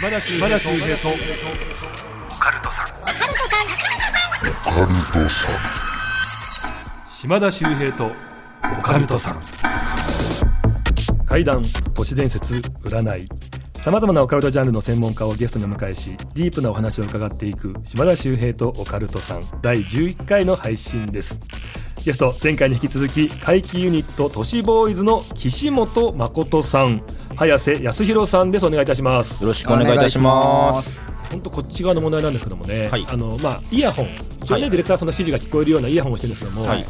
[0.00, 2.86] 島田秀平とオカルトさん。
[7.10, 8.10] 島田秀平と
[8.78, 9.42] オカルトさん。
[11.26, 11.62] 怪談
[11.92, 13.28] 都市伝説占い。
[13.74, 21.40] さまざまなオカルトジャンルの専門家をゲストにお迎えしディープなお話を伺っていく島田秀平とオカルトさん第11回の配信です
[22.04, 27.02] ゲスト前回に引き続き怪奇ユニット都市ボーイズの岸本誠さん。
[27.36, 28.64] 早瀬康弘さんです。
[28.64, 29.42] お願いいたします。
[29.42, 31.04] よろしくお願いいたします。
[31.30, 33.04] 本当こっち側の問題なんですけどもね、はい。
[33.06, 34.06] あのまあイヤホン。
[34.42, 36.84] 一応ね、はいディレクターさんの指示が聞こえるようなイヤホンをしてるんですけども、はい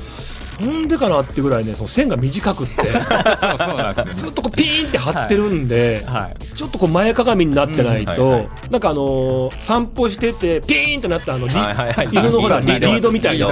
[0.60, 2.74] なんでかなってぐらいねその線が短くって。
[4.14, 6.44] ずっとこうピーンって張ってるんで、はい。
[6.54, 8.70] ちょっとこう前かがみになってないと、うんはいはい。
[8.70, 12.06] なんかあのー散歩しててピーンってなったあのリ、はいはいはい。
[12.10, 13.48] 犬のほらリリードみたいな。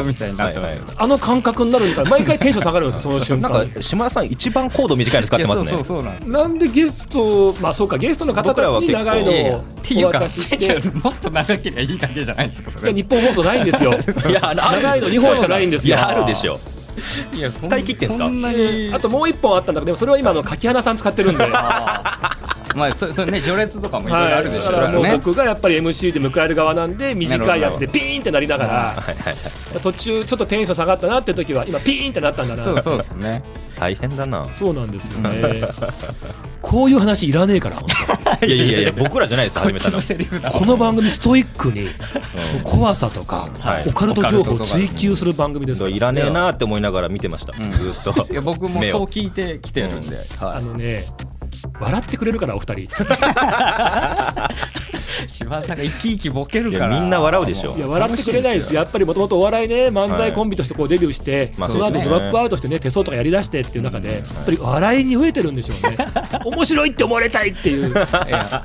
[0.96, 6.18] あの感覚になるんだ毎回テンション下がるんですよその瞬な間んか島田さん一番コード短いの使ってますね。
[6.30, 9.64] なんでゲストまあそうかゲストの方たちに長いのを
[10.06, 10.74] お渡しして。
[10.76, 13.92] うもっと長ければいいだけじゃないですか日本放送ないんですよ。
[13.92, 15.96] いや長いの2本しかないんですよ。
[15.98, 16.58] あるでしょ。
[17.32, 18.24] いや使い切ってんすか？
[18.24, 18.90] そんなに。
[18.94, 21.44] あともう一本あったんだけどそれは今あの柿花さん使ってるんで
[22.78, 29.80] まあそそれね序列とかもいろいろあるでしょだからもうね僕がやっぱり MC で迎える側なんで短いやつでピーンってなりながらはいはいはい。
[29.82, 32.62] 途中ちょっとテンション下がったなって時は今ピーンってなったんだな。
[32.62, 33.42] そうそうですね。
[33.78, 34.44] 大変だな。
[34.44, 35.62] そうなんですよね。
[36.62, 37.88] こういう話いらねえから本
[38.46, 40.76] いやいやいや 僕らじゃないです始めたのこの。
[40.76, 41.88] 番組ストイックに
[42.64, 43.84] 怖さとかはい。
[43.88, 45.94] オカルト情報を追求する番組ですから。
[45.94, 47.52] いらねえなって思いながら見てました。
[47.52, 47.92] ずん。
[47.92, 48.26] っと。
[48.30, 51.06] いや僕もそう聞いてきてるんで、はあのね
[51.80, 52.88] 笑ってくれるからお二人。
[55.26, 56.94] い、柴田さんが生き生きボケるいから。
[56.94, 57.76] やみんな笑うでしょ。
[57.76, 65.96] いや笑ってくれないですやっぱりもともとお笑いね漫才コンビとしてこうデビューして、まあその後ドラップアウトしてね手相とかやりだしてっていう中で、やっぱり笑いに飢えてるんでしょうね。
[66.44, 67.90] 面白いって思われたいっていう。
[67.90, 68.64] いや。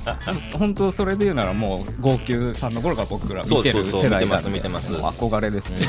[0.53, 4.91] 本当それで言うならもう号泣さんの頃から僕ら見てるそうそうそう世代見てます見てます。
[4.93, 5.79] もう憧れですね、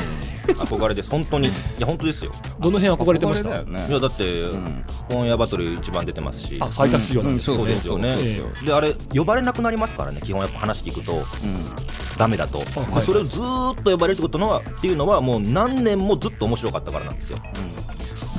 [0.47, 1.09] 憧れです。
[1.09, 1.47] 本当に。
[1.47, 2.31] いや本当ですよ。
[2.59, 3.63] どの辺憧れてました？
[3.63, 3.85] ね。
[3.87, 4.83] いやだってん。
[5.11, 6.57] 本屋バトル一番出てますし。
[6.59, 8.15] あ最多出場なんですよ、そうですよね。
[8.17, 8.65] ええ。
[8.65, 11.23] であれ呼ばれなくなりますからね基本やっぱ話聞くと
[12.17, 17.39] ダメだと、はいでそれをずーっと呼ばれるってことのはっていうのはもう何年もずっと面白かったからなんですよ、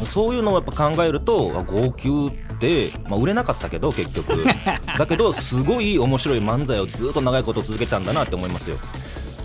[0.06, 4.32] そういうのをやっぱ考えるとあ号泣って、まあ、売れなかったけど結局。
[4.98, 8.76] だけどすごい面白い漫才をずっと長いこと続けてたんだなって思いますよ。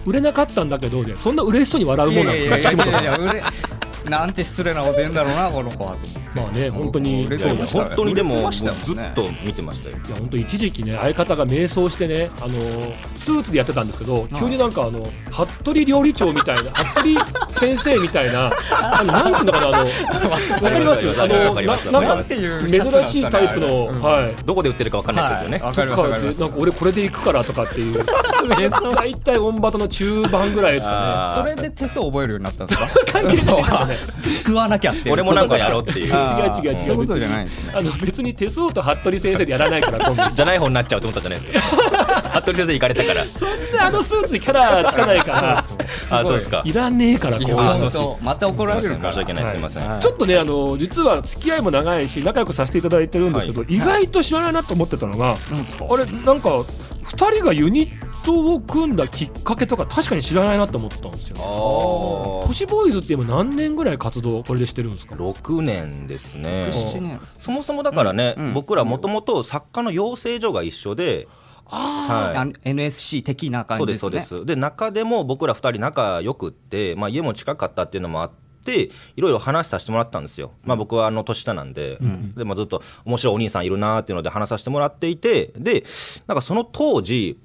[0.06, 2.58] 売れなかったんだけどねそんな嬉しそうに笑うもんなんですか？
[2.60, 3.04] 岸本さん
[4.10, 5.96] なんて失礼なこと言うんだろうなこの子は。
[6.36, 8.68] まあね本当にい本当にでもずっ
[9.14, 9.98] と見てましたよ。
[10.08, 12.50] いや本当一時期ね相方が迷走してねあの
[13.16, 24.36] スーツでやってたんですけど急になんかあの服部料理長みたいな 服部先生みたいなあのなんていうのかなあのわかりますあのわかりますななんか珍ですかねしいタイプのはい。
[24.46, 28.04] どこで売ってるか分かんないですよね、かなんか俺これで行くからとかっていう。
[28.96, 33.12] 大体オンバトの中盤ぐらいですかあそれで手相覚えるようになったんですか？
[33.22, 33.91] 関係ない
[34.46, 36.14] 救わなきゃって俺もなんかやろうっていう。
[36.14, 36.14] 違う
[36.64, 36.80] 違う違う。
[36.80, 37.74] そういうことじゃないんですね。
[37.76, 43.26] あの別に手相と服部先生でやらないからコンビじゃない方になっちゃうと思ったじゃないですか 服部先生行かれたから。
[43.34, 45.64] そんなあのスーツでキャラつかないから。
[46.12, 46.62] あそうですか。
[46.66, 48.24] いらねえからこう。
[48.24, 49.60] また怒られるから申し訳ないすい。
[49.60, 50.00] ません、はい。
[50.02, 55.86] ちょっとねあの実は付き合いも長いし仲良くさせていただいてるんですけど、意外と知らないなと思ってたのがなんですか？
[55.90, 66.70] あれなんか2人がユニットを組んだきっかけとか確かに知らないなと思ったんですよ、都市ボーイズって今何年ぐらい活動これでしてるんですか？6年ですね。
[66.72, 67.20] 6 7年。
[67.38, 68.54] そもそもだからね、うんうん。
[68.54, 71.28] 僕らもともと作家の養成所が一緒で、
[71.72, 74.22] あはあ NSC 的な感そうでじですすね。
[74.22, 78.32] そうですで中でも僕ら2人仲良くって、まあ、家も近かったっていうのもあっ
[78.66, 81.98] ていろいろ話させてもらったんですよ、まあ、僕はあの年下なんで,、
[82.36, 85.84] でまあ、ずっと面白いお兄さんいるなっていうので話させてもらっていてで
[86.28, 87.40] なんかその当時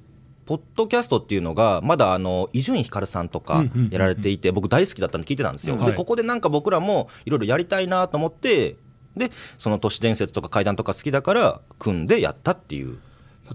[0.46, 5.86] ポッドキャストっていうのがまだあの伊集院光さんとかやられていて僕大好きだったんで聞いてたんですよ、はい。
[5.86, 8.76] でここでなんか僕らもいろいろやりたいなと思って
[9.16, 12.98] でその都市伝説とか怪談とか好きだから組んでやったっていう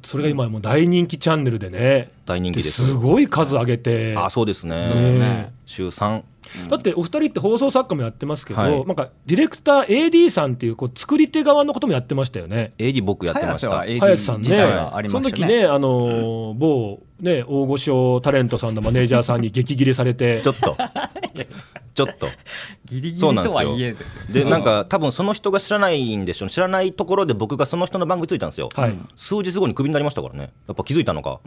[0.04, 2.12] それが今もう大人気チャンネルでね。
[2.26, 2.86] 大人気です。
[2.88, 4.16] すごい数上げて。
[4.18, 4.76] あそうですね。
[4.76, 5.54] ね。
[5.66, 6.24] 週3
[6.70, 8.86] だってお二人って放送作家もやってますけど、はい。
[8.86, 12.74] なんかディレクター AD さんっていうこう作り手側のこともやってましたよね。
[12.78, 13.70] AD 僕やってました。
[13.78, 14.50] 林さんね。
[14.50, 15.48] 自体はありそのましたね。
[15.48, 20.42] 時ねあのー某ね大御所タレントさんのマネージャーさんに激切れされて。
[20.42, 20.76] ちょっと
[21.94, 22.28] ちょっと。
[22.86, 23.62] ギリギリそうなんですよ。
[23.62, 24.22] とはいえですよ。
[24.30, 28.98] でなんか多分その人が知らないんでしょう知らないところで僕がその人の番組ついたんですよ、はい。
[29.16, 30.52] 数日後にクビになりましたからね。
[30.68, 31.40] やっぱ気づいたのか、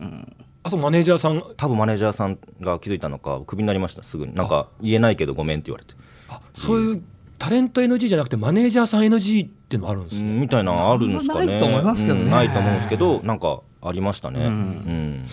[0.62, 1.42] あそうマネージャーさん？
[1.56, 4.34] 多分マネージャーさんが気づいたのかクビになりましたすぐに。
[4.34, 5.94] なんか言えないけどごめんって言われて。
[6.28, 7.02] あそういう
[7.38, 10.30] タレント NG じゃなくてマネージャーさん NG っていうのもあるんですね。
[10.30, 11.46] うんみたいなのあるんですかね。
[11.46, 12.22] ないと思いますけどね。
[12.22, 14.46] うんないと思うんですけどなんかありましたね、うん。
[14.46, 15.26] うん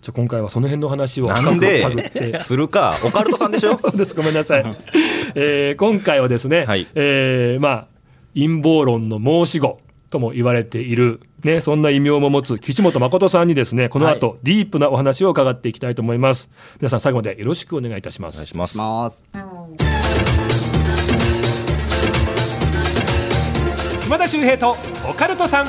[0.00, 2.40] じゃあ今回はその辺の話をなって。
[2.40, 2.96] するか。
[3.04, 3.76] オカルトさんでしょ？
[3.78, 4.76] そうですごめんなさい、
[5.34, 6.86] えー今回はですね、はい。
[6.94, 7.86] えーまあ
[8.34, 9.80] 陰謀論の申し子
[10.10, 16.48] とも言われている、ね、そんな異名も持つ岸本誠さんにですねこの後、ディープなお話を伺っていきたいと思います。
[16.80, 19.24] 皆さん最後までよろしくお願いいたしまお願いすしますます。
[24.02, 24.76] 島田秀平と
[25.10, 25.66] オカルトさん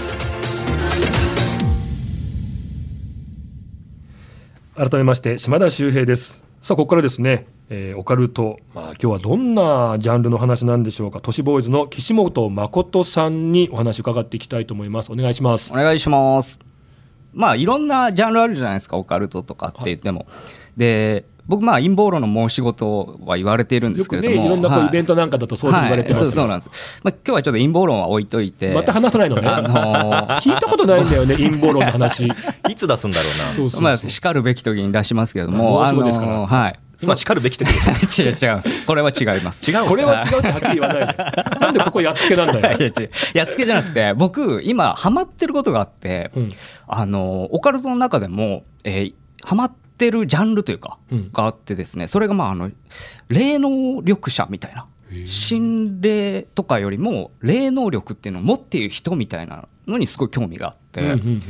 [4.80, 6.42] 改めまして島田秀平です。
[6.62, 11.20] さあここからですね、えーオカルト、まあ、今日はどんなジャンルの話なんでしょうか。
[11.20, 15.12] 都市ボーイズの岸本誠さんにお話を伺っていきたいと思います。
[15.12, 15.74] お願いします。
[15.74, 16.60] お願いします。
[17.34, 20.28] まあいろんなジャンルあるじゃないですかオカルトとかって言っても、
[20.78, 24.46] で僕まあ陰謀論の申し事は言われているんですけれども。
[24.46, 24.88] いろんなこうはい。
[24.88, 28.72] イベントなんかだとそういうふうに言われてますはいそうそうなんです、まあ、今日はちょっと陰謀論は置いといて。
[28.72, 32.28] また話さないのね、あのー 聞いたことないんだよね 陰謀論の話。
[32.28, 33.46] いつ出すんだろうな。
[33.46, 36.34] そうそうそう、まあ、しかるべき時に出しますけれども、まあ申し子ですから。
[36.34, 36.80] あのーはい。
[37.02, 37.80] 今しかるべき時で
[38.10, 38.86] しょ 違う違うんです。
[38.86, 39.72] これは違います。
[39.72, 41.60] 違うこれは違うってはっきり言わないで。
[41.62, 42.78] なんでここやっつけなんだよ。
[43.34, 46.50] やっつけじゃなくて僕今ハマってることがあって、うん。
[46.88, 51.32] あのオカルトの中でも、えーハマってるジャンルというか、うん。
[51.32, 52.72] があってですねそれがまああの
[53.28, 54.88] 霊能力者みたいな
[55.26, 61.40] 心霊とかよりも霊能力っていうのを持っている人みたいなのにすごい興味があって、うんうんうん。
[61.40, 61.42] っ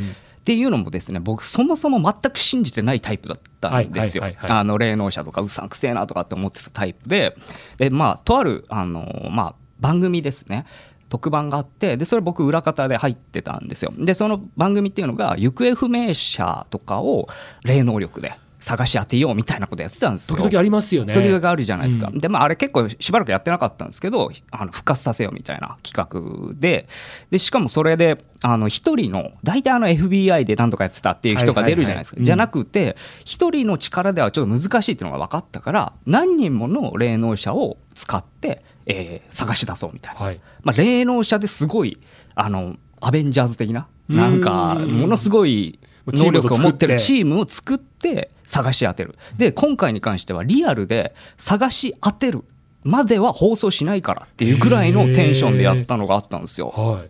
[0.49, 4.23] ていうのもですね僕そもそも全く信じてないタイプだったんですよ。
[4.41, 7.35] あの霊能者とかうさんくせえなとかって思ってたタイプで
[7.77, 10.65] でまあとあるあの、まあ、番組ですね
[11.09, 13.91] 特番があってでそれ僕裏方で入ってたんですよ。
[13.97, 17.27] でその番組っていうのが行方不明者とかを
[17.63, 20.37] 霊能力で探し当てようみたいなことやってたんですよ。
[20.37, 21.13] 時々ありますよね。
[21.13, 22.19] 時々あるじゃないですか、うん。
[22.19, 26.87] でまああれ結構しばらくやってなかったんですけどあの復活させようみたいな企画で。
[27.31, 32.95] でしかもそれであの一人の大体あの FBI で何とかやってたっていう人が出るじゃないですか、じゃなくて
[33.25, 40.41] 一人の力ではちょっと難しいっていうのが分かったから何人もの霊能者を使って、えー探し出そうみたいな、はい。
[40.63, 41.99] まあ、霊能者ですごい
[42.35, 44.97] あのアベンジャーズ的ななんかうん。
[44.97, 49.15] ものすごい能力を持ってるチチームを作って探し当てる。
[49.37, 52.43] で今回に関してはリアルで探し当てる
[52.83, 56.69] までは放送しないからっていうぐらいのテンションでやったのがあったんですよ。
[56.69, 57.03] は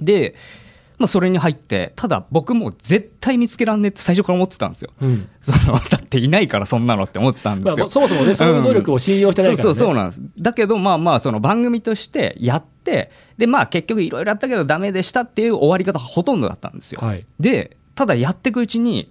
[0.00, 0.04] い。
[0.04, 0.34] で、
[0.98, 4.90] まあ、それに入ってただ僕も絶対見つけらんねえって最初から思ってたんですよ。
[5.00, 5.28] うん。
[5.40, 7.86] そのだっていないからそんなのって思ってたんですよ。
[7.86, 9.62] まあ、そもそもねそういう能力を信用してないから、ね。
[9.62, 10.20] そうそうそうなんです。
[10.38, 17.24] だけどまあまあその番組としてやってでまあ結局いろいろやったけどダメでしたっていう終わり方ほとんどだったんですよ、はい。
[17.40, 19.08] でただやっていくうちに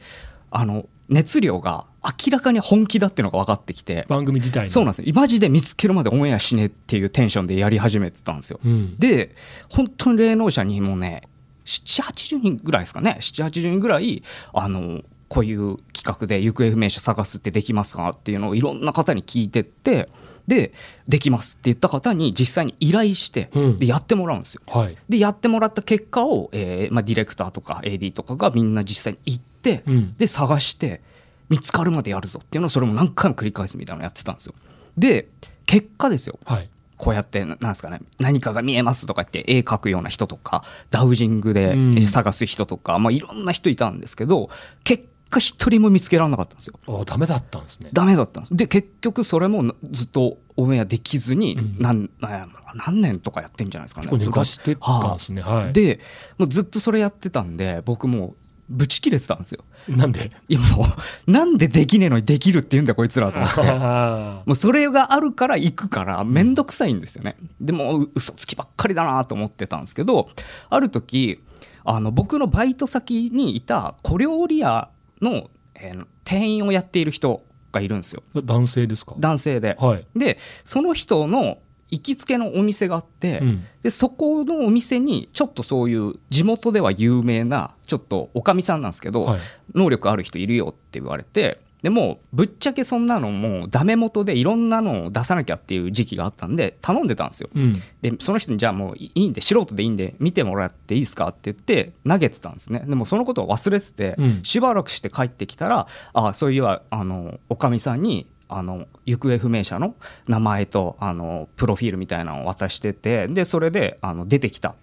[0.51, 4.05] あの熱量が明らかに本気だっていうのが分かってきて。
[4.07, 5.13] 番組自体にそうなんですよ。
[5.13, 8.97] マジで見つけるまでオンエアしねえっていうテンションでやり始めてたんですよ、うん。
[8.97, 9.35] で
[9.69, 11.23] 本当に霊能者にもうね
[11.65, 13.17] 780人ぐらいですかね。
[13.19, 14.23] 780人ぐらい
[14.53, 20.09] あのこういう企画で行方不明者探すってできますかっていうのをいろんな方に聞いてって
[20.47, 20.73] で
[21.07, 23.79] できますって言った方に実際に依頼して、うん。
[23.79, 24.61] でやってもらうんですよ。
[24.67, 24.97] はい。
[25.09, 30.15] でやってもらった結果を、えーまあ、ディレクターとか AD とかがみんな実際に行って、うん。
[30.17, 31.01] で探して
[31.49, 34.55] 見つかるまでやるぞっていうのをそれも何回も繰り返すみたいなのやってたんですよ。
[34.97, 35.27] で
[35.65, 36.39] 結果ですよ。
[36.45, 36.69] はい。
[36.97, 42.01] こうやってななんですかね何かが見えますとか言って絵描くような人とかダウジングでうん。
[42.03, 44.49] 探す人とか、まあ、いろんな人いたんですけど
[44.83, 46.79] 結果一人も見つけられなかったんですよ。
[47.01, 47.89] あダメだったんですね。
[47.93, 48.55] ダメだったんです。
[48.55, 51.75] で結局それもずっとオンエアできずにうん。
[51.79, 54.07] 何,、何何年とかやってんじゃないですかね。
[54.07, 55.41] 結構寝かしてたんですね。
[55.41, 55.73] はい。
[55.73, 55.99] で
[56.37, 58.35] もうずっとそれやってたんで僕もう
[58.69, 59.65] ブチ切れてたんですよ。
[59.89, 60.29] なんで？
[60.47, 60.85] いやも
[61.27, 63.61] うなんでできねえのにできるって言うんだよこいつらと思って。
[63.65, 67.35] あもうそれがあるから行くから面倒くさいんですよね。
[67.59, 70.29] でもう嘘つきばっかりだなと思ってたんですけど
[70.69, 71.43] ある時
[71.83, 74.90] あの僕のバイト先にいた小料理屋
[75.21, 78.23] の、えー店員をやっている人がいるんですよ。
[78.33, 79.15] ー男性ですか？
[79.19, 79.75] 男性で。
[79.79, 80.07] はい。
[80.15, 81.57] でその人の
[81.89, 83.65] 行きつけのお店があって、うん。
[83.83, 89.39] でそこのお店にちょっとそういう地元では有名なちょっとおかみさんなんですけど、はい。
[89.73, 97.49] 能力ある人いるよって言われてでもうぶっちゃけそんなのもうダメ元でいろんなのを出さなきゃっていう時期があったんで頼んでたんですよ。
[97.53, 97.81] うん。
[98.01, 102.83] でその人にじゃあもういいんで素人でいいんで見てもらっていいですかって言って投げてたんですね。
[102.87, 104.43] でもそのことを忘れてて、うん。
[104.43, 109.95] しばらくして帰ってきたらあそういえばあのおかみさんにあの行方不明者の
[110.27, 114.75] 名前とあのプロフィールみたいなのを渡しててでそれであの出てきた。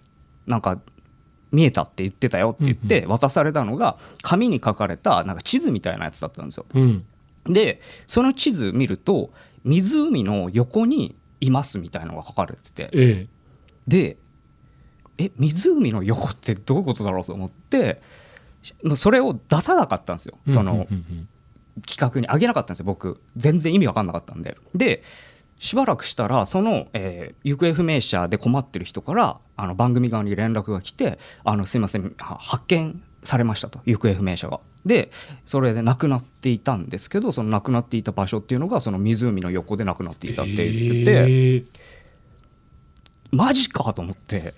[0.47, 0.79] なんか
[1.51, 6.65] 見えたって言ってたよって言って渡されたのが紙に書かれたなんか地図みたいなやつだったんですよ。
[6.73, 7.05] うん。
[7.45, 9.31] でその地図見ると
[9.63, 12.89] 湖の横にいますみたいなのが書かれてて。
[12.93, 13.27] ええ。
[13.87, 14.17] で
[15.17, 18.01] え湖の横ってどういうことだろうと思って
[18.95, 20.37] それを出さなかったんですよ。
[20.47, 20.87] その、
[21.87, 22.27] 企画に。
[22.27, 23.21] 上げなかったんですよ僕。
[23.37, 24.57] 全然意味わかんなかったんで。
[24.75, 25.03] で
[25.59, 34.59] しばらくしたらその、えー行方不明者で困ってる人からあの番組側に連絡が来て「あのすいませんは発見されました」と行方不明者が。
[34.85, 35.11] で
[35.45, 41.65] それで亡くなっていたんですけどその亡くなっていた場所っていうのがその湖の横で亡くなっていたって言ってて、えー
[43.31, 44.53] マジかと思って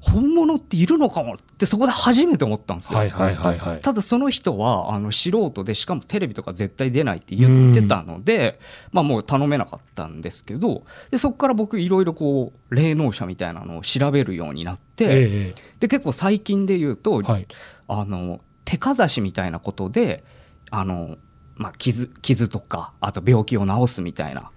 [0.00, 2.98] 本物っているのかもってそこで初めて思ったんですよ。
[2.98, 8.58] はいはいはいはいただその人はあの素人でしかもテレビとか絶対出ないって言ってたので、
[8.92, 17.46] まあ、もう頼めなかったんですけどでそこから僕いろいろこう霊能者みたいなのを調べるようになって、えで結構最近で言うと、えはい
[17.88, 20.22] あの手かざしみたいなことで
[20.70, 21.16] あの、
[21.56, 24.52] まあ、傷傷とかあと病気を治すみたいな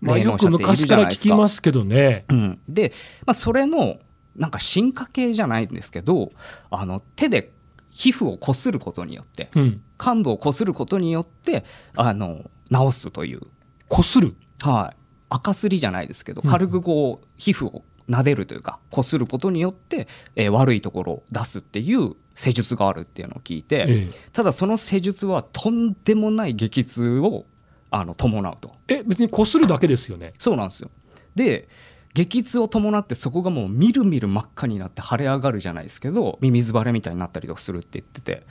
[0.00, 1.22] まあ、霊よく昔から聞。
[1.22, 2.24] きますけどね。
[2.28, 2.92] うん、で、
[3.26, 3.98] まあ、それの
[4.36, 6.32] なんか進化系じゃないんですけど
[6.70, 7.52] あの手で
[7.90, 9.82] 皮膚をこすることによってうん。
[9.98, 13.42] 患部をこすることによってあの治すという、
[13.86, 14.34] こする？
[14.60, 14.96] はい、
[15.28, 27.44] 赤すりじゃないですけどうん軽くこう皮膚を撫でるというかこすることによって、えー悪いところを出すっていう施術があるっていうのを聞いて、えただその施術はとんでもない激痛を
[27.90, 28.74] あの伴うと。
[28.88, 30.32] ええ別にこするだけですよね。
[30.38, 30.90] そうなんですよ
[31.34, 31.68] で
[32.14, 38.44] 激痛を伴ってそこがもうみるみる真っ赤になって腫れ上がるじゃないですけどミミズバレみたいになったりとかするって言ってて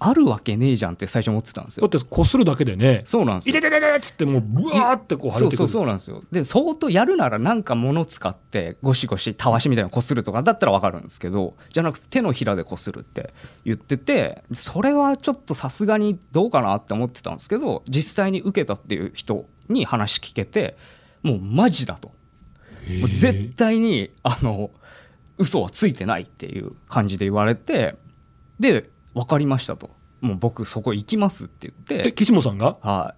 [0.00, 3.02] あるわけねえじゃんって最初思ってたんですよだってこするだけでね。
[3.04, 5.56] そうなんですよいててててっつってもうブワーってこう腫れてくる。
[5.56, 13.34] そうそうそうなんですよで相当やるならなんか物使ってゴシゴシたわしみたいなのこするとかだったら分かるんですけどじゃなくて手のひらでこするって
[13.64, 20.76] 言っててそれはちょっとさすがにどうかなって思ってたんですけど実際に受けたっていう人に話聞けて
[21.24, 22.12] もうマジだと
[23.00, 24.70] もう絶対にあの
[25.36, 27.96] 嘘はついてないっていう感じで言われて
[28.58, 29.90] で分かりましたと。
[30.20, 32.08] もう僕そこ行きますって言って。
[32.08, 32.76] え岸本さんが？
[32.80, 33.14] は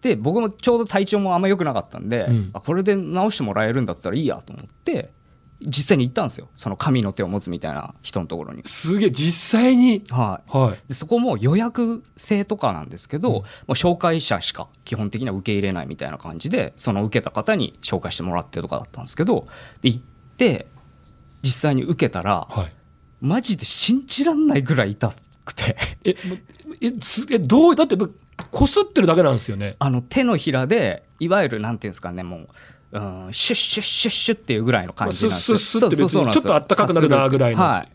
[0.00, 2.50] い、で僕もちょうど体調もあんま良くなかったんで、うん。
[2.52, 5.12] あこれで治してもらえるんだったらいいやと思って
[5.60, 8.62] 実際に行ったんですよその神の手を持つみたいな人のところに。
[8.64, 10.02] すげえ実際に？
[10.10, 10.78] はいはい。
[10.88, 19.46] でそこも予約制とかなんですけど、うんもう紹介者しか基本的には受け入れないみたいな感じでその受けた方に紹介してもらってとかだったんですけど
[19.80, 20.02] で行っ
[20.36, 20.66] て
[21.42, 22.72] 実際に受けたらはい。
[23.22, 25.10] マジで信じらんないぐらい痛
[25.46, 26.36] くてえも
[26.82, 27.96] えすえどうだって
[28.50, 29.76] こすってるだけなんですよね。
[29.78, 32.48] あの手のひらでいわゆるなんていうんですかねもう。
[32.92, 35.58] うん、シュッシュッシュッシュッっていうぐらいの感じなんですよ。
[35.58, 35.90] ちょっ
[36.32, 37.92] と暖かくなるなぐらいのはい。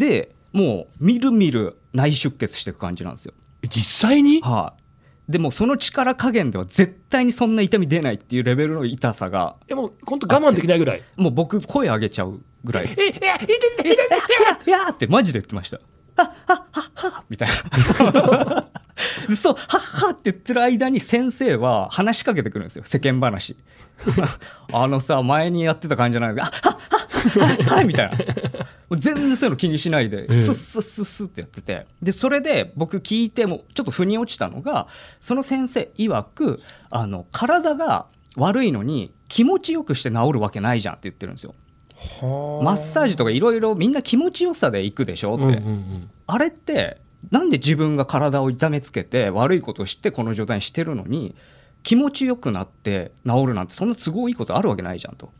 [0.00, 3.34] で、もうみるみる内出血していく感じなんですよ。
[3.62, 4.40] え実際に？
[4.42, 5.32] はい。
[5.32, 11.02] でもその力加減では絶対にそんな痛み出ないっていうレベルの痛さがえもう本当我慢できないぐらい。
[11.16, 13.00] もう僕声上げちゃうぐらいです。
[13.00, 13.88] えいやいてててて
[14.66, 15.80] いやーってマジで言ってました。
[16.16, 18.68] はっはっはっはみたいな。
[19.28, 23.56] でそう、はっはって言ってる間に先生は話しかけてくるんですよ、世間話。
[24.72, 28.16] あのさ、前にやってた感じじゃないけど、あはっはっはっはみたいな。
[28.90, 31.86] 全然そういうの気にしないで、えスッスッスッスッってやってて。
[32.02, 34.88] で、それで僕聞いても、ちょっと腑に落ちたのが、
[35.20, 41.54] その先生曰く、あの、体が悪いのに気持ちよくして治るわけないじゃんって言ってるんですよ。
[42.62, 51.34] マッサージとかいろいろみんな気持ちよさで行くでしょって、うんうんうんあれってなんで自分が体を痛めつけて悪いことをしてこの状態にしてるのに
[51.82, 55.32] 気持ちよくなって治るなんてそんな都合いいことあるわけないじゃんと。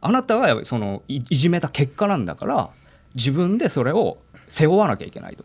[0.00, 2.70] あなたがそのいいじめた結果なんだから
[3.14, 5.44] 自分でそれを背負わなきゃいけないと。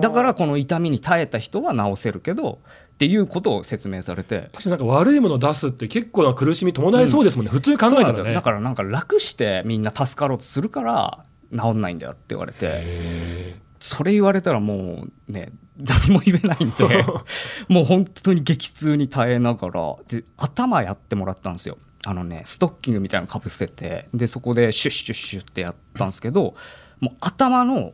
[0.00, 2.60] だからこの痛みに耐えた人は治せるけど
[2.94, 4.48] っていうことを説明されて。
[4.52, 8.34] 確かになんか悪いものを出すって結構な苦しみ伴いそうですもんね、普通に考そうなんですえたらねよ。
[8.34, 12.58] だからなんか楽してみんな助かろうとするから治んないんだよって言われて。
[12.62, 17.04] へそれ言われたらもうね何も言えないんで
[17.68, 21.78] もう本当に激痛に耐えながらで頭やってもらったんですよ。
[22.04, 26.54] あのねストッキングみたいなのかぶせてでそこでシュッシュッシュッってやったんですけど
[27.00, 27.92] もう頭の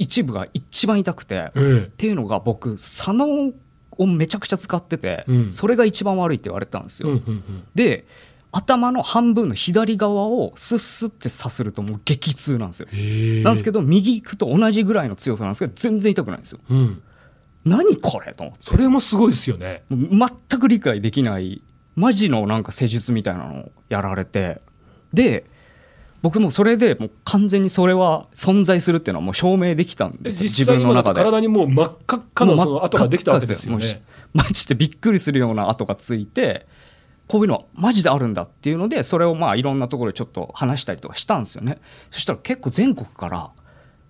[0.00, 1.78] 一部が一番痛くて、ええ。
[1.86, 3.52] っていうのが僕左脳
[3.98, 5.52] をめちゃくちゃ使ってて、うん。
[5.52, 7.64] それが一番悪いって言われたんですよ、うんうんうん。
[7.74, 8.06] で
[8.52, 12.88] 頭の半分の左側をスッスッってさするともう激痛なんですよ。
[13.44, 16.60] なんですけど右行くと同じぐらいの強さなんですけど全然痛くないんですよ。
[16.68, 17.02] うん、
[17.64, 18.60] 何これと思って。
[18.62, 19.82] それもすごいですよね。
[19.90, 21.62] 全く理解できない
[21.94, 24.60] マジのなんか施術みたいなのをやられて。
[25.12, 25.44] で
[26.22, 30.50] 僕もそれでもう完全にそれは存在するっていうのはもう証明できたんですよ。
[30.50, 31.20] 自分の中で。
[31.22, 34.02] 体にもう真っ赤っかのその跡ができたわけですよね。
[34.34, 36.66] マジでびっくりするような跡がついて
[37.30, 41.78] こういうのマジであるんだっていうのでそれをまあいろんなところでちょっと話したりとかしたんですよね。
[42.10, 43.52] そしたら結構全国から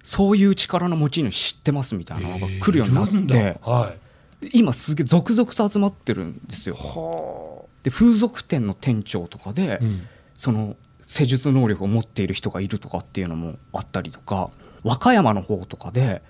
[0.03, 3.95] そういう力の持ち主知ってますみたいなのが来るようになってだは
[4.43, 4.51] い。
[4.55, 6.77] 今すげえ続々と集まってるんですよ。
[6.77, 10.07] はで風俗店の店長とかで、あ、うん。
[10.39, 14.49] その施術能力を持っている人がいるとかっていうのもあったりとか
[14.83, 16.23] 和歌山の方とかで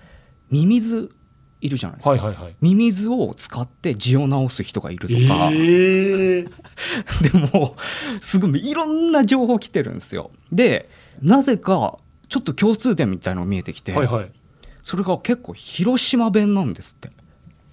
[0.49, 1.15] ミミズ
[1.61, 2.55] いるじゃないですか、はいはいはい。
[2.59, 6.49] ミミズを使って痔を治す人がいるとか、ええ で
[7.53, 7.75] も
[8.19, 10.31] すごいいろんな情報来てるんですよ。
[10.51, 10.89] で
[11.21, 14.31] なぜかちょっと共通点みたいのが見えてきて、はいはい。
[14.83, 17.09] それが結構広島弁なんですって。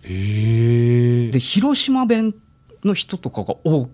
[0.05, 2.35] ええで広島弁
[2.85, 3.89] の人とかが多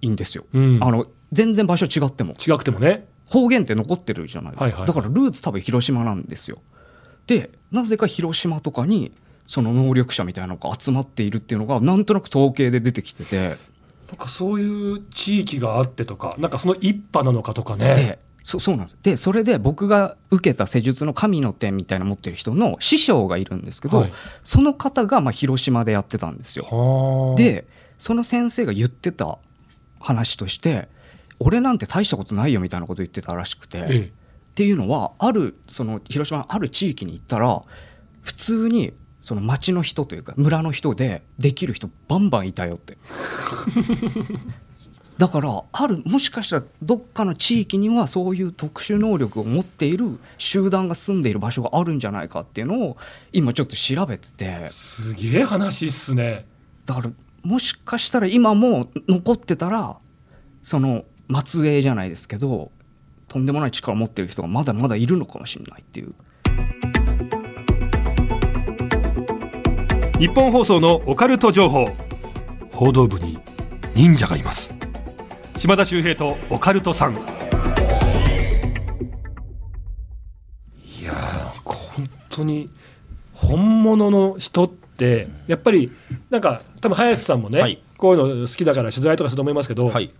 [0.00, 0.78] いんですよ、うん。
[0.80, 2.32] あの全然場所違っても。
[2.34, 3.06] 違くてもね。
[3.26, 4.86] 方言って残ってるじゃないですか、はいはいはい。
[4.88, 6.62] だからルーツ多分広島なんですよ。
[7.26, 9.12] でなぜか広島とかに
[9.46, 13.56] その能力者みたいなのが集まっているっていうのがなんとなく統計で出てきてて。
[14.08, 18.98] なんかそういう地域があってとかなんかその一派なのかとかでねそそうなんです。
[19.02, 24.12] でそれで僕が受けた施術の神の手みたいなの持ってる人の師匠がいるんですけど、はい。
[24.44, 26.66] その方がまあ広島でやってたんですよ。
[26.66, 27.36] はあ。
[27.36, 29.38] でその先生が言ってた
[29.98, 30.88] 話として
[31.38, 34.00] 俺なんて大したことないよみたいなこと言ってたらしくて、ええ。
[34.00, 37.62] っていうのはあるその広島のある地域に行ったら
[38.20, 38.92] 普通に
[39.24, 42.98] その町の人というか村の人でできる人バンバンいたよって。
[45.16, 52.98] だからあるもしかしたらどっかの地域にはそういう特殊能力を持っている集団が住んでいる場所があるんじゃないかっていうのを
[53.32, 54.68] 今ちょっと調べてて。
[54.68, 56.44] すげえ話っすね。
[56.84, 57.10] だから
[57.42, 59.96] もしかしたら今も残ってたら
[60.62, 61.06] その
[61.46, 62.70] 末裔じゃないですけど
[63.28, 66.14] とんでもない力を持ってる人がまだまだいるのかもしれないっていう
[70.18, 71.88] 日本放送のオカルト情報。
[72.72, 73.36] 報道部に
[73.96, 74.72] 忍者がいます。
[75.56, 77.14] 島田秀平とオカルトさん。
[77.14, 77.16] い
[81.02, 82.70] やー本当に
[83.32, 85.90] 本物の人ってやっぱり
[86.30, 87.82] なんか多分林さんもね、はい。
[87.98, 90.14] こういうの好きだから取材とかすると思いますけど、はい。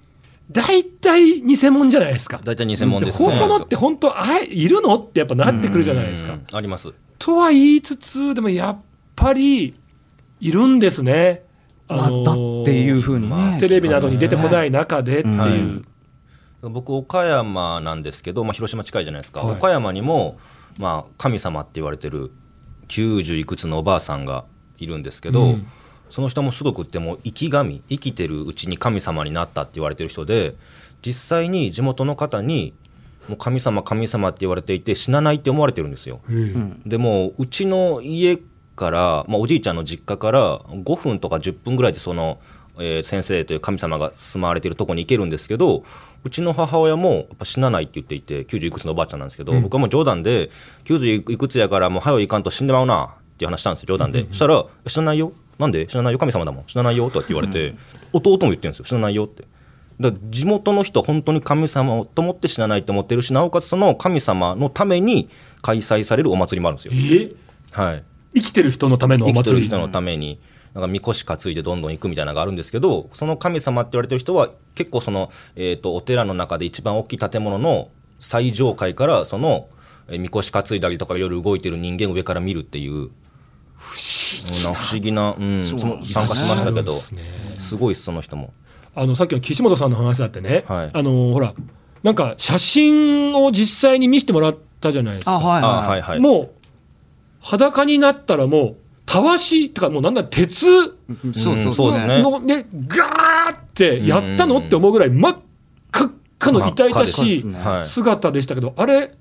[0.50, 2.40] 大体偽物じゃないですか。
[2.42, 3.22] 大体偽物です。
[3.28, 4.96] ね本物って本当あいるの？
[4.96, 6.32] ってやっぱなってくるじゃないですか。
[6.32, 6.46] うん。
[6.52, 6.92] あります。
[7.20, 8.82] とは言いつつでもやっ
[9.14, 9.74] ぱり
[10.44, 11.42] いるんですね。
[11.88, 15.82] まあだっていうふうにね、まあテレビなどに出てこない中でっていう、はい。
[16.70, 19.56] 僕岡山なんですけど、まあ、広島近いじゃないですか、はい。
[19.56, 20.36] 岡山にも、
[20.78, 22.30] まあ、神様って言われてる
[22.88, 24.44] 90いくつのおばあさんが
[24.76, 25.66] いるんですけど、うん。
[26.10, 30.54] その人もすごくってもう生き神生きてるうちに神様になったって言われてる人で
[31.04, 32.74] 実際に地元の方に
[33.28, 36.20] もう神様神様って言われていて死なないって思われてるんですよ。
[36.28, 38.38] うんでもううちの家
[38.74, 42.38] から、まあ、おじいちゃんの実家から5分とか10分ぐらいでその、
[42.78, 45.84] えー先生という神様が住まわれているところに行けるんですけど
[46.24, 49.62] うちの母親もやっぱ死なないって言っていて90いくつのおばあちゃんなんですけど、うん。
[49.62, 50.50] 僕はもう冗談で
[50.84, 55.32] 90いくつやからもう早いかんと死んでまうなっていう話したんですよ冗談で、そしたら「死なないよ？
[55.58, 55.88] なんで？
[55.88, 56.18] 死なないよ？
[56.18, 56.64] 神様だもん。
[56.66, 57.74] 死なないよ」とかって言われて、
[58.12, 58.84] 弟も言ってるんですよ。
[58.86, 59.44] 死なないよって。
[60.00, 65.28] だ地元の人は本当に神様と思って死なないと思ってるしなおかつその神様のために
[65.62, 66.92] 開催されるお祭りもあるんですよ。
[66.94, 67.32] え？
[67.70, 70.40] はい、生きてる人のためのお生きて祭りる人のために
[70.74, 79.68] なんかみこし担いでどんどん行くみたいなのがあるんですけどその神様って言われてる人は結構その、えー、とお寺の中で一番大きい建物の最上階からその
[80.08, 83.10] えーみこし担いだりとかいろいろ動いてる人間を上から見るっていう
[83.76, 86.94] 不思議うん不思議な、うん、その参加しましたけど。
[86.94, 87.22] すね。
[87.58, 88.52] すごいその人も。
[88.94, 90.90] あのさっきの岸本さんの話だってね、はい。
[90.92, 91.54] あのほら
[92.02, 96.20] なんか写真を実際に見せてもらったじゃないですか、はい、はいはい。
[96.20, 96.50] もう
[97.44, 98.76] 裸になったらもう
[99.06, 100.64] たわしとかもうなんだ鉄？
[100.64, 102.22] そううんそうそうですね。
[102.22, 105.36] のねガーってやったのうんって思うぐらい真っ
[105.92, 107.44] 赤っかの痛々しい
[107.84, 109.14] 姿でしたけどあれ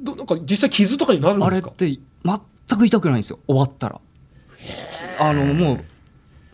[0.00, 1.46] どなんか実際傷とかになるんですか？
[1.48, 1.62] あれっ
[1.96, 4.00] て全く痛くないんですよ終わったら。
[5.18, 5.84] あのもう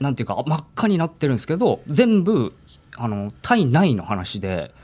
[0.02, 2.54] なんていうか真っ赤になってるんですけど全部
[2.96, 4.74] あの体内の話で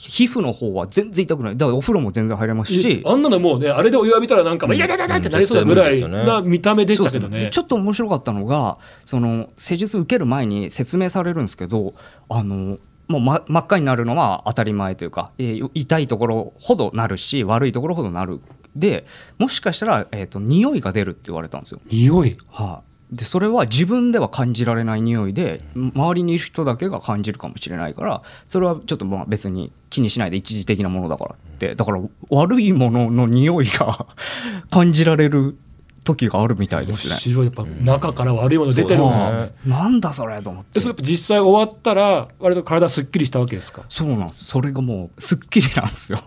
[0.00, 1.56] 皮膚の方は全然痛くない。
[1.56, 3.02] だからお風呂も全然入れますし。
[3.04, 11.94] あんなのもうねあれでお湯浴びたらなんか「いやいやいやいや」ってなりそうなぐらいな見た目でしたけどそうですねちょっと面白かったのがその施術受ける前に説明されるんですけど
[12.28, 18.40] あのもうま真っ赤になるのは当たり前というか、えー痛いところほどなるし悪いところほどなる。
[18.76, 19.06] で
[19.38, 21.80] もしかしたら、えー、と匂いが出るって言われたんですよ。
[21.90, 22.36] 匂い？
[22.50, 31.74] はい、でそれは自分では感じられない匂いで周りにいる人だけが感じるかもしれないからそれはちょっとまあ別に気にしないで一時的なものだからって。
[31.74, 34.06] だから悪いものの匂いが
[34.70, 35.56] 感じられる
[36.04, 37.16] 時があるみたいですね。
[37.16, 39.28] 白いやっぱ中から悪いもの出てるんですね。
[39.28, 40.74] そうですねなんだそれと思って。
[40.74, 43.82] でそれやっぱ実際終わったら割と体すっきりしたわけですか？
[43.88, 44.44] そうなんです。
[44.44, 46.20] それがもうすっきりなんですよ。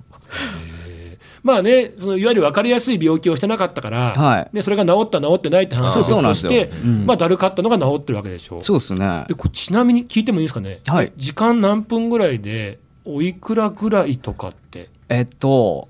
[1.43, 4.49] まあねそのいわゆる分かりやすい病気をしてなかったから、はい。
[4.55, 7.05] ね、それが治った治ってないって話はそうそうなん別としてん。
[7.05, 8.59] まあだるかったのが治ってるわけでしょ。
[8.59, 9.25] そうですね。
[9.27, 11.11] でちなみに聞いてもいいですかね、はい。
[11.17, 14.89] 時間何分ぐらいでおいくらぐらいとかって？
[15.09, 15.89] えっと、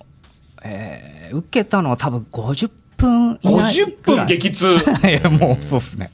[0.63, 4.27] えー受けたのは多分50分以内50ぐらい。
[4.27, 4.75] 分激痛。
[5.07, 6.11] いやもうそうっすね。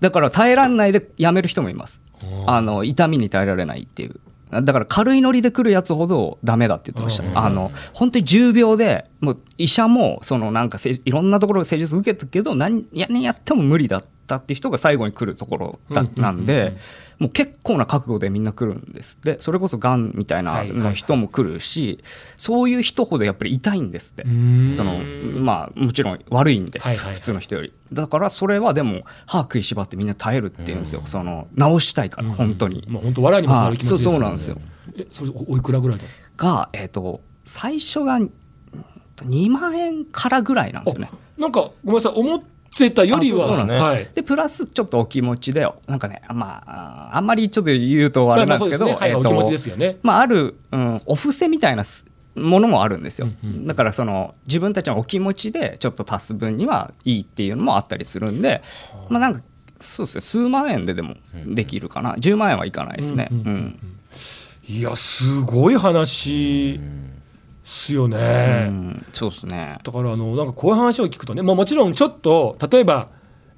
[0.00, 2.00] だから耐えらんないでやめる人もいます。
[2.46, 4.18] あの痛みに耐えられないっていう
[4.50, 7.32] だから軽いノリで来るやつほどダメだって言ってましうん。
[7.34, 16.36] たあの本当に重病でもう医者もそのなんかせいろんなところ施術受けたけど何や何やっても無理だったっていう人が最後に来るところだなん。
[16.36, 16.38] うん。
[16.38, 16.46] うんうんうん。
[16.46, 16.76] で
[17.18, 19.18] もう結構な覚悟でみんな来るんです。
[19.22, 22.02] でそれこそがんみたいなの人も来るし
[22.36, 24.22] そういう人ほどやっぱり痛いんですって。
[24.74, 24.98] その
[25.40, 27.72] まあもちろん悪いんで、普通の人より。
[27.92, 34.58] だからそれはでも歯食いしばってみんな耐えるっていうんですよ、その治したいから本当に、まあ本当笑いにも触る気持ちそうそうなんですよ。
[34.96, 36.04] えそれおおいくらぐらいだ
[36.36, 38.32] がえっ、と最初がうん
[39.14, 41.10] と2万円からぐらいなんですよね。
[41.38, 42.12] なんかごめんなさい。
[42.14, 42.42] 思っ
[42.76, 43.64] てたよりは。
[43.64, 43.74] ね。
[43.74, 44.08] はい。
[44.14, 49.00] でプラスちょっとお気持ちでなんかねまあああんまりちょっと言うとあれなんですけど、まあね。
[49.00, 49.98] はいえっとお気持ちですよね。
[50.02, 53.50] まあ、ある、うん、お布施みたいなすものもあるんですよ、うん。
[53.50, 58.62] うんだからその自分たちのお気持ちでちょっと足す分にはいいっていうのもあったりするんで、
[59.08, 59.40] まあなんか
[59.80, 62.14] そうですね数万円ででもできるかな。
[62.14, 63.78] 10万円はいかないですね、うんうんうんうん。
[64.68, 66.80] いやすごい話。
[67.15, 67.15] っ
[67.68, 69.78] すよね、うんそうですね。
[69.82, 73.08] だからあのなんかこういう話を聞くとね、まあ、もちろんちょっと例えば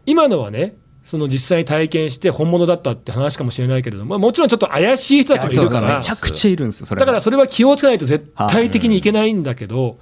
[0.06, 5.98] 今のはねその実際に体験して本物だったって話かもしれないけれども、まあ、もちろんちょっと怪しい人たちもいるから。
[5.98, 9.98] めちゃくちゃいるんですよそれだからそれは気をつけないと絶対的にいけないんだけど、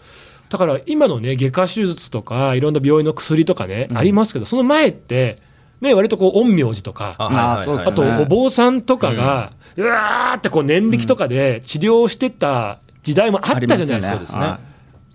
[0.50, 5.38] だから今のね外科手術とかいろんな病院の薬とかね、ありますけどその前って、
[5.80, 7.64] ね、割とこう陰陽師とかああはいはいはい。
[7.64, 14.26] そうですとねお坊さんとかが、うわーってこう念力とかで治療してた時代もあったじゃないですか。
[14.26, 14.46] すよね。
[14.46, 14.58] そう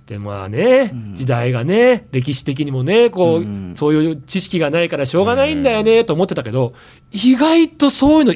[0.05, 3.73] でまあね、時代がね歴史的にもねこう、うん。
[3.75, 6.73] そういう知識がないからしょうがないんだよねと思ってたけど
[7.11, 8.33] 意外とそういうの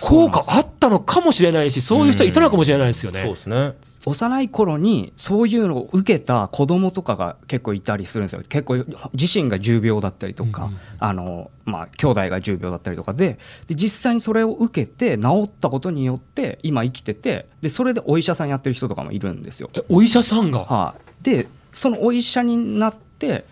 [0.00, 3.22] 効果あったのかもしれないしそういう人いたのかもしれないですよね。
[3.22, 3.74] そうですね。
[4.06, 8.42] 幼い頃にそういうのを受けた子供とかが結構いたりするんですよ。
[8.48, 19.70] 結構自身が重病だったりとか、あのまあ兄弟が重病だったりとかでで実際にそれを受けて治ったことによって今生きててでそれでお医者さんやってる人とかもいるんですよ。
[19.74, 23.44] えお医者さんが、はい、でそのお医者になって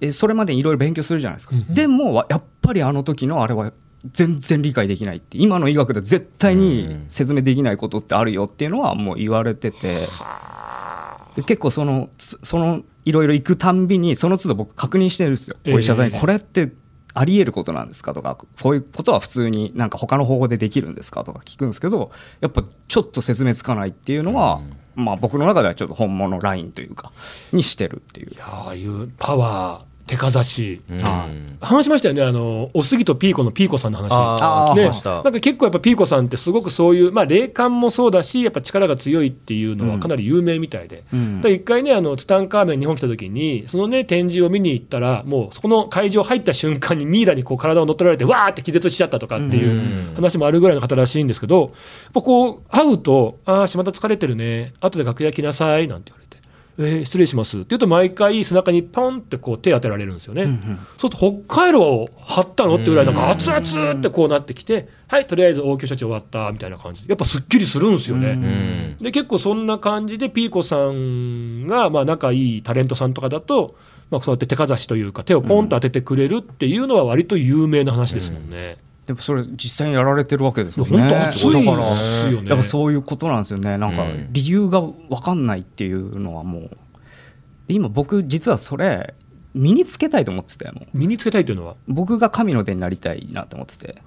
[0.00, 1.74] えそれまでにいろいろ勉強するじゃないですか、うんうん。
[1.74, 3.72] でもわやっぱりあの時のあれは
[4.12, 10.06] 全然理解できないって今の医学では絶対に説明できないことってあるよっていうのはもう言われてて。
[11.36, 15.74] で結構そのつそのいろいろ行くたんびにその都度僕確認してるんですよ、ええ。
[15.74, 16.18] お医者さんに。
[16.18, 16.72] これって
[17.14, 22.10] ありえることなんですかとかこういうことは普通になんか他の方法でできるんですかとか聞くんですけど
[22.40, 24.60] やっぱちょっと説明つかないっていうのは、
[24.94, 27.12] まあ僕の中ではちょっと本物ラインというか
[27.52, 28.30] にしてるっていう。
[28.32, 30.80] いやああいうパワー手かざし。
[30.90, 30.98] うん。
[30.98, 32.22] はい話しましたよね。
[32.22, 34.10] あのおすぎとピーコのピーコさんの話。
[34.12, 34.84] ああね。
[34.84, 41.42] なんか結構やっぱピーコさんってすごくそういう、まあ、霊感もそうだしやっぱ力が強いっていうのはかなり有名みたいで、うん。
[41.42, 50.14] で一回ねあのツタンカーメン日本来た時にそのね展示を見に行ったらもうそこの会場入った瞬間にミイラにこう体を乗っ取られてわーって気絶しちゃったとかっていううん。
[50.14, 51.70] 話もあるぐらいの方らしいんですけどやっ
[52.14, 54.72] ぱこう会うと「ああ島田疲れてるね。
[54.80, 56.29] 後で楽屋来なさい」なんて言われて。
[56.80, 57.58] えー失礼します。
[57.58, 60.44] って言うと毎回背中にポンってこう手当てられるんですよね、
[60.98, 66.50] そうすると北海道を張ったのってぐらいなんか熱々ってこうなってきてはいとりあえず応急処置終わった。
[66.52, 69.04] みたいな感じでやっぱすっきりするんですよね、うん。
[69.04, 73.76] で結構そんな感じでピーコさんがまあ仲いいタレントさんとかだと、
[74.10, 78.78] まあ、そうやって手かざしというか手をポンと当ててくれるっていうのは割と有名な話ですもんね。
[79.10, 81.00] でもそれ実際にやられてるわけですよね。
[81.00, 83.76] 本当熱いだからやっぱそういうことなんですよね。
[83.76, 84.28] なんかうん。
[84.30, 86.70] 理由が分かんないっていうのはもう
[87.66, 89.14] で今僕実はそれ
[89.52, 90.86] 身につけたいと思っててもう。
[90.96, 91.74] 身につけたいというのは？
[91.88, 94.00] 僕が神の手になりたいなと思ってて。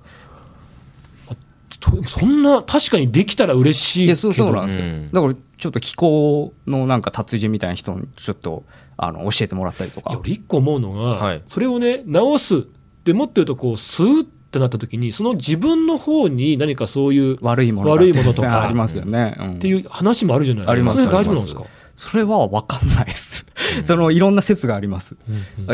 [1.82, 4.16] とそんな確かにできたら嬉しいけど。
[4.16, 5.10] そうそうなんですよ、うん。
[5.12, 8.64] だからちょっと気候のなんか達人みたいな人にちょっと
[8.96, 10.18] あの教えてもらったりとか。
[10.24, 11.44] 一個思うのが、はい。
[11.50, 12.68] それをね直す。
[13.04, 19.54] でもっと言うとこうスーってなった時にその自分の方に何かそういう悪いものが悪いものとかありますよね、うん。
[19.56, 20.72] っていう話もあるじゃないですか。
[20.74, 21.56] ありますそれ大丈夫なんですす。
[21.56, 21.66] か。
[21.98, 23.46] それは分かんないです、
[23.84, 25.16] そのいろんな説があります、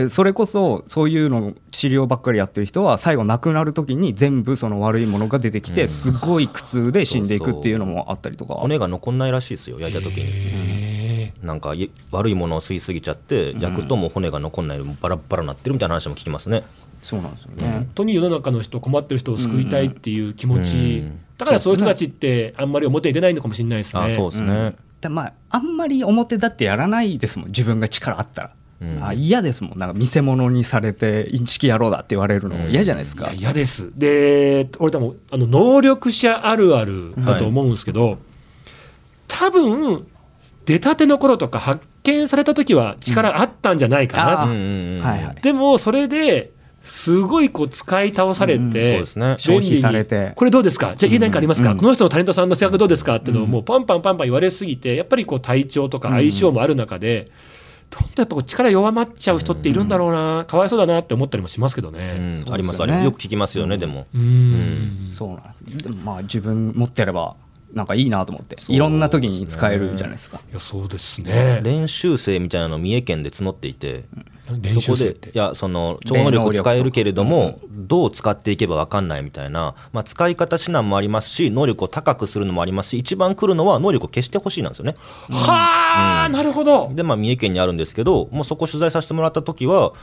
[0.10, 8.56] それこそそういうの治療ばっかりやってる人は最後亡くなる時に全部その悪いものが出てきてすごい苦痛で死んでいくっていうのもあったりとか。
[8.56, 10.24] 骨が残んないらしいですよ焼いた時に。
[10.24, 10.69] へ
[11.42, 16.64] なんかい悪いものを吸いすぎちゃって焼くともう骨が残んないバラッバラになってるみたいな話も聞きますね。
[17.02, 21.20] そうなんですよーね、本当に世の中の人困ってる人を救いたいっていう気持ち、うん。
[21.38, 24.02] だからそういう人たちってあんまり表に出ないのかもしれないですね。
[24.02, 24.76] あそうですね。
[25.00, 29.02] でまああんまり表立ってやらないですもん自分が力あったら、うん。
[29.02, 29.80] あ嫌ですもん。
[29.80, 33.98] なんか見せ物にされてインチキ野郎だって言われるの嫌じゃないですか、いや嫌です。
[33.98, 38.18] で俺多分あの能力者あるあるだと思うんですけど、
[39.30, 40.06] 多分
[40.66, 45.02] 出たての頃とか発見された時は力あったんじゃないかな、あうんうんうん。
[45.02, 45.36] はいはい。
[45.42, 49.36] でもそれですごいこう使い倒されて、うんそうですね。
[49.38, 50.32] 消費されて。
[50.36, 50.94] これどうですか？
[50.96, 51.78] じゃあ家何かありますか、うん。
[51.78, 53.18] この人のタレントさんの性格どうですか？
[53.18, 57.26] っていうのをもうパンパンパンパン言われすぎてやっぱりこう体調とか相性もある中で、
[57.90, 58.04] どん。
[58.04, 62.14] どんやっぱこう力弱まっちゃう人っているんだろうな、かわいそうだなって思ったりもしますけどうね。
[62.14, 63.06] んありますあります。
[63.06, 64.06] よく聞きますよねでも。
[64.14, 65.10] うん。
[65.12, 67.36] そうなんですでもまあ自分持ってれば
[67.74, 70.42] なんかいいなと思ってそういろんな時に使えるじゃないですか。
[70.50, 71.62] いやそうですね。
[71.64, 74.06] 練習生みたいなのを三重県で募っていて
[74.50, 75.30] 練そこで習生って。
[75.30, 84.96] いやその超能力使えるけれどもどう使っていけば分かんないみたいな、まあ、使い方指南もありますし能力を高くするのもありますし一番来るのは能力を消してほしいなんですよね。
[85.30, 86.92] はあ、なるほど。
[86.94, 89.94] でまあ三重県にあるんですけどもうそこ取材させてもらった時は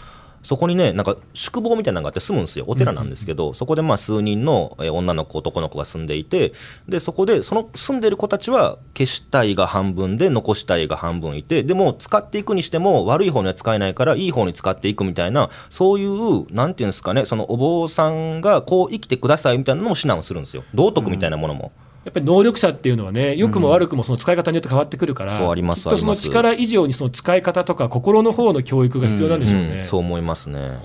[0.42, 2.64] そこにねなんか宿坊みたいなのがあって住むんですよ。
[2.68, 6.52] お寺なんですけど、そこでまあ数人のえー女の子男の子が住んでいて
[6.88, 20.64] でそこでその住んでる子たちは消したいが半分で残したいが半分いてでも使っていくにしても悪い方には使えないからいい方に使っていくみたいなそういうなんていうんですかねそのお坊さんがこう生きてくださいみたいなのも指南をするんですよ。
[20.74, 21.72] 道徳みたいなものも。
[22.06, 29.78] やっぱり能力者っていうのはね、良くも悪くもその使い方によって変わってくるから、そうありますその力以上にその使い方とか心の方の教育が必要なんでしょうね。
[29.78, 29.84] うん。
[29.84, 30.78] そう思いますね。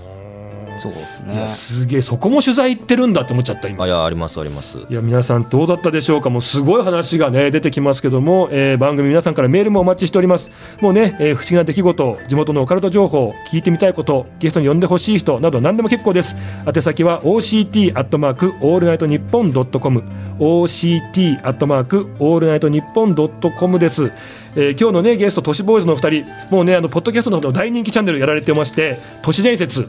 [0.77, 3.83] そうですいやねすげえそこも取材行ってるんだって思っちゃった今。
[3.83, 4.79] あいやありますあります。
[4.89, 6.29] いや皆さんどうだったでしょうか？
[6.29, 10.49] もうすごい話がね出てきますけども、えー番組皆さんからメールもお待ちしております。
[10.79, 16.35] もうね、えー不思議な出来事地元のオカルト情報聞いてみたいことゲストに呼んでほしい人など何でも結構です。
[16.65, 20.03] 宛先は OCT アットマークオールナイトニッポンドットコム。
[20.39, 24.11] OCT アットマークオールナイトニッポンドットコムです、
[24.55, 29.87] えー今日のねゲスト都市ボーイズのお二人もうねあのポッドキャストの大人気チャンネルやられてまして都市伝説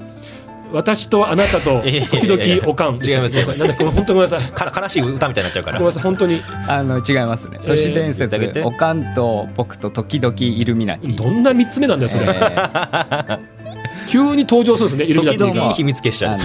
[0.72, 4.50] 私とあなたと時々おかん違いますなんだこれ本当ごめんなさい。
[4.50, 5.78] か悲しい歌みたいになっちゃうから。
[5.78, 6.42] ごめんなさい本当に。
[6.68, 7.60] あの違いますね。
[7.66, 11.16] 都市伝説、おかんと僕と時々イルミナティ。
[11.16, 13.61] どんな3つ目なんだよそれ、えー
[14.06, 15.60] 急に登場するんですねイルミナ時ティが。
[15.62, 16.36] 々秘密結社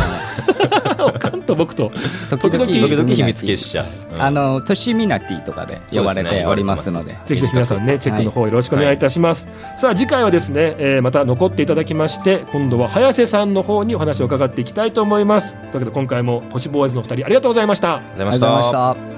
[0.99, 1.91] おかんと僕と。
[2.29, 4.21] 時々時時々秘密結社、うん。
[4.21, 7.15] あの都市ミナティとかで呼ばれておりますので。
[7.25, 15.53] ぜひぜひ皆さんねチェックの方よろしくお願いいたします、さあ次回はですね、えーまた残っていただきまして今度は早瀬さんの方にお話を伺っていきたいと思います。
[15.53, 17.95] というわけで今回も都市ボーイズのお二人ありがとうございました。
[17.95, 19.16] ありがとうございました